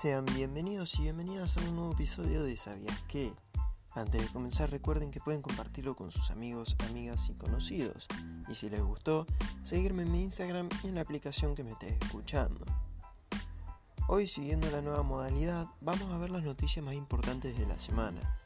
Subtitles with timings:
[0.00, 3.34] Sean bienvenidos y bienvenidas a un nuevo episodio de ¿Sabías qué?
[3.92, 8.06] Antes de comenzar recuerden que pueden compartirlo con sus amigos, amigas y conocidos.
[8.48, 9.26] Y si les gustó,
[9.62, 12.64] seguirme en mi Instagram y en la aplicación que me estés escuchando.
[14.08, 18.38] Hoy siguiendo la nueva modalidad, vamos a ver las noticias más importantes de la semana.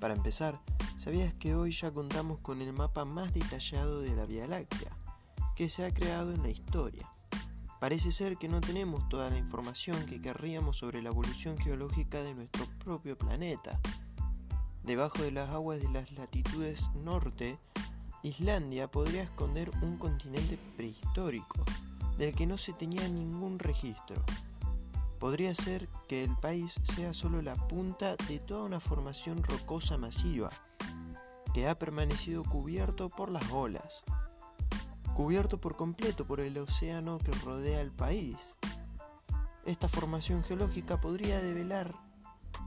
[0.00, 0.62] Para empezar,
[0.96, 4.96] ¿sabías que hoy ya contamos con el mapa más detallado de la Vía Láctea,
[5.56, 7.06] que se ha creado en la historia?
[7.80, 12.34] Parece ser que no tenemos toda la información que querríamos sobre la evolución geológica de
[12.34, 13.78] nuestro propio planeta.
[14.82, 17.58] Debajo de las aguas de las latitudes norte,
[18.22, 21.64] Islandia podría esconder un continente prehistórico,
[22.16, 24.24] del que no se tenía ningún registro.
[25.18, 30.50] Podría ser que el país sea solo la punta de toda una formación rocosa masiva,
[31.52, 34.02] que ha permanecido cubierto por las olas
[35.16, 38.54] cubierto por completo por el océano que rodea el país.
[39.64, 41.94] Esta formación geológica podría develar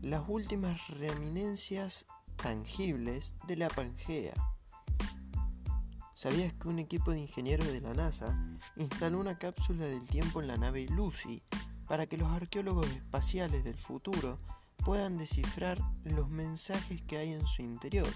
[0.00, 2.06] las últimas reminencias
[2.36, 4.32] tangibles de la Pangea.
[6.14, 8.34] ¿Sabías que un equipo de ingenieros de la NASA
[8.76, 11.42] instaló una cápsula del tiempo en la nave Lucy
[11.86, 14.38] para que los arqueólogos espaciales del futuro
[14.82, 18.08] puedan descifrar los mensajes que hay en su interior?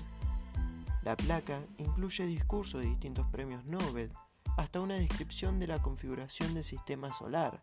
[1.05, 4.11] La placa incluye discursos de distintos premios Nobel,
[4.57, 7.63] hasta una descripción de la configuración del sistema solar.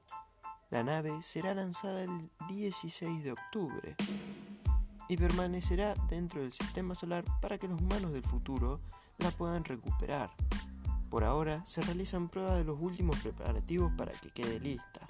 [0.70, 3.95] La nave será lanzada el 16 de octubre
[5.08, 8.80] y permanecerá dentro del sistema solar para que los humanos del futuro
[9.17, 10.31] la puedan recuperar.
[11.09, 15.02] Por ahora se realizan pruebas de los últimos preparativos para que quede lista.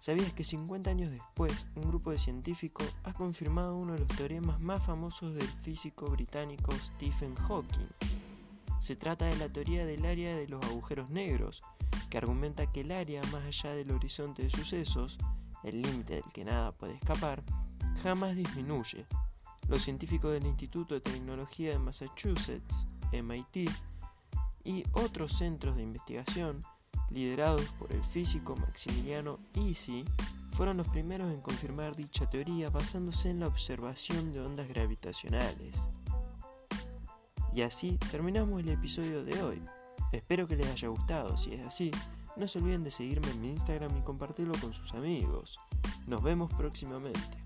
[0.00, 4.60] ¿Sabías que 50 años después, un grupo de científicos ha confirmado uno de los teoremas
[4.60, 8.25] más famosos del físico británico Stephen Hawking?
[8.78, 11.62] Se trata de la teoría del área de los agujeros negros,
[12.10, 15.18] que argumenta que el área más allá del horizonte de sucesos,
[15.64, 17.42] el límite del que nada puede escapar,
[18.02, 19.06] jamás disminuye.
[19.68, 23.70] Los científicos del Instituto de Tecnología de Massachusetts, MIT,
[24.64, 26.64] y otros centros de investigación
[27.10, 30.04] liderados por el físico Maximiliano Easy,
[30.52, 35.76] fueron los primeros en confirmar dicha teoría basándose en la observación de ondas gravitacionales.
[37.56, 39.62] Y así terminamos el episodio de hoy.
[40.12, 41.90] Espero que les haya gustado, si es así,
[42.36, 45.58] no se olviden de seguirme en mi Instagram y compartirlo con sus amigos.
[46.06, 47.45] Nos vemos próximamente.